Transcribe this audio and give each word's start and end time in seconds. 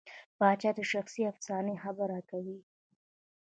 پاچا 0.37 0.71
د 0.77 0.79
شخصي 0.91 1.21
افسانې 1.31 1.75
خبره 1.83 2.19
کوي. 2.29 2.57